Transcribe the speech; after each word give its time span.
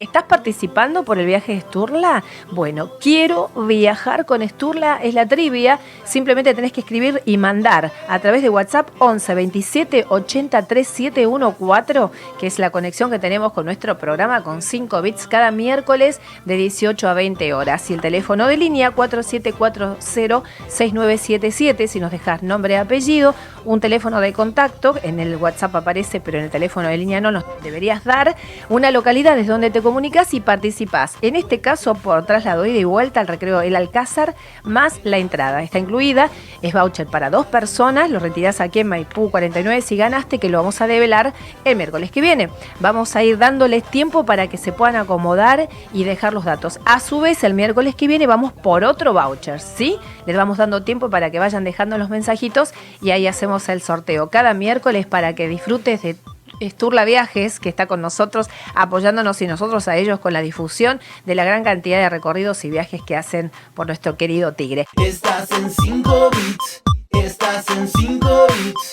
¿Estás 0.00 0.22
participando 0.22 1.02
por 1.02 1.18
el 1.18 1.26
viaje 1.26 1.54
de 1.54 1.60
Sturla? 1.60 2.22
Bueno, 2.52 2.88
quiero 3.00 3.48
viajar 3.66 4.26
con 4.26 4.48
Sturla, 4.48 5.00
es 5.02 5.12
la 5.12 5.26
trivia. 5.26 5.80
Simplemente 6.04 6.54
tenés 6.54 6.70
que 6.70 6.82
escribir 6.82 7.20
y 7.24 7.36
mandar 7.36 7.90
a 8.06 8.20
través 8.20 8.42
de 8.42 8.48
WhatsApp 8.48 8.90
11 9.00 9.34
27 9.34 10.06
83 10.08 10.86
714, 10.86 12.16
que 12.38 12.46
es 12.46 12.60
la 12.60 12.70
conexión 12.70 13.10
que 13.10 13.18
tenemos 13.18 13.52
con 13.52 13.64
nuestro 13.64 13.98
programa 13.98 14.44
con 14.44 14.62
5 14.62 15.02
bits 15.02 15.26
cada 15.26 15.50
miércoles 15.50 16.20
de 16.44 16.54
18 16.54 17.08
a 17.08 17.14
20 17.14 17.52
horas. 17.52 17.90
Y 17.90 17.94
el 17.94 18.00
teléfono 18.00 18.46
de 18.46 18.56
línea 18.56 18.94
4740-6977, 18.94 21.88
si 21.88 21.98
nos 21.98 22.12
dejas 22.12 22.44
nombre 22.44 22.74
y 22.74 22.76
apellido, 22.76 23.34
un 23.64 23.80
teléfono 23.80 24.20
de 24.20 24.32
contacto, 24.32 24.94
en 25.02 25.18
el 25.18 25.36
WhatsApp 25.38 25.74
aparece, 25.74 26.20
pero 26.20 26.38
en 26.38 26.44
el 26.44 26.50
teléfono 26.50 26.86
de 26.86 26.96
línea 26.96 27.20
no 27.20 27.32
nos 27.32 27.42
deberías 27.64 28.04
dar, 28.04 28.36
una 28.68 28.92
localidad 28.92 29.34
desde 29.34 29.50
donde 29.50 29.72
te 29.72 29.87
comunicas 29.88 30.34
y 30.34 30.40
participás. 30.40 31.16
En 31.22 31.34
este 31.34 31.62
caso, 31.62 31.94
por 31.94 32.26
traslado 32.26 32.66
ida 32.66 32.78
y 32.78 32.84
vuelta 32.84 33.20
al 33.20 33.26
recreo 33.26 33.62
El 33.62 33.74
Alcázar, 33.74 34.34
más 34.62 35.00
la 35.02 35.16
entrada. 35.16 35.62
Está 35.62 35.78
incluida, 35.78 36.28
es 36.60 36.74
voucher 36.74 37.06
para 37.06 37.30
dos 37.30 37.46
personas, 37.46 38.10
lo 38.10 38.18
retirás 38.18 38.60
aquí 38.60 38.80
en 38.80 38.88
Maipú 38.88 39.30
49 39.30 39.80
si 39.80 39.96
ganaste, 39.96 40.38
que 40.38 40.50
lo 40.50 40.58
vamos 40.58 40.82
a 40.82 40.86
develar 40.86 41.32
el 41.64 41.76
miércoles 41.76 42.10
que 42.10 42.20
viene. 42.20 42.50
Vamos 42.80 43.16
a 43.16 43.22
ir 43.22 43.38
dándoles 43.38 43.82
tiempo 43.82 44.26
para 44.26 44.48
que 44.48 44.58
se 44.58 44.72
puedan 44.72 44.96
acomodar 44.96 45.70
y 45.94 46.04
dejar 46.04 46.34
los 46.34 46.44
datos. 46.44 46.80
A 46.84 47.00
su 47.00 47.20
vez, 47.20 47.42
el 47.42 47.54
miércoles 47.54 47.94
que 47.94 48.08
viene 48.08 48.26
vamos 48.26 48.52
por 48.52 48.84
otro 48.84 49.14
voucher, 49.14 49.58
¿sí? 49.58 49.96
Les 50.26 50.36
vamos 50.36 50.58
dando 50.58 50.82
tiempo 50.82 51.08
para 51.08 51.30
que 51.30 51.38
vayan 51.38 51.64
dejando 51.64 51.96
los 51.96 52.10
mensajitos 52.10 52.74
y 53.00 53.12
ahí 53.12 53.26
hacemos 53.26 53.66
el 53.70 53.80
sorteo 53.80 54.28
cada 54.28 54.52
miércoles 54.52 55.06
para 55.06 55.34
que 55.34 55.48
disfrutes 55.48 56.02
de 56.02 56.16
Esturla 56.60 57.04
Viajes, 57.04 57.60
que 57.60 57.68
está 57.68 57.86
con 57.86 58.00
nosotros 58.00 58.48
apoyándonos 58.74 59.40
y 59.42 59.46
nosotros 59.46 59.88
a 59.88 59.96
ellos 59.96 60.20
con 60.20 60.32
la 60.32 60.40
difusión 60.40 61.00
de 61.24 61.34
la 61.34 61.44
gran 61.44 61.64
cantidad 61.64 61.98
de 61.98 62.08
recorridos 62.08 62.64
y 62.64 62.70
viajes 62.70 63.02
que 63.02 63.16
hacen 63.16 63.52
por 63.74 63.86
nuestro 63.86 64.16
querido 64.16 64.52
Tigre. 64.52 64.86
Estás 65.04 65.50
en 65.52 65.70
5 65.70 66.30
bits, 66.30 66.82
estás 67.24 67.68
en 67.70 67.88
5 67.88 68.46
bits. 68.48 68.87